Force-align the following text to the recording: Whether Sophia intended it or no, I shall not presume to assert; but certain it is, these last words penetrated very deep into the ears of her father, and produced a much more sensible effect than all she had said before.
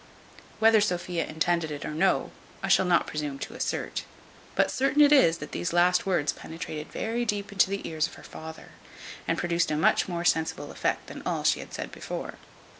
Whether 0.57 0.81
Sophia 0.81 1.27
intended 1.27 1.69
it 1.69 1.85
or 1.85 1.91
no, 1.91 2.31
I 2.63 2.69
shall 2.69 2.87
not 2.87 3.05
presume 3.05 3.37
to 3.37 3.53
assert; 3.53 4.03
but 4.55 4.71
certain 4.71 4.99
it 4.99 5.11
is, 5.11 5.37
these 5.37 5.73
last 5.73 6.07
words 6.07 6.33
penetrated 6.33 6.91
very 6.91 7.23
deep 7.23 7.51
into 7.51 7.69
the 7.69 7.87
ears 7.87 8.07
of 8.07 8.15
her 8.15 8.23
father, 8.23 8.69
and 9.27 9.37
produced 9.37 9.69
a 9.69 9.77
much 9.77 10.07
more 10.07 10.25
sensible 10.25 10.71
effect 10.71 11.05
than 11.05 11.21
all 11.23 11.43
she 11.43 11.59
had 11.59 11.71
said 11.71 11.91
before. 11.91 12.33